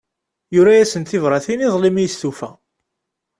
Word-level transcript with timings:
Yura-asent 0.55 1.09
tibratin 1.11 1.65
iḍelli 1.67 1.91
mi 1.91 2.01
yestufa. 2.03 2.49